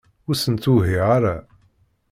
[0.29, 1.35] Ur sent-ttwehhiɣ ara.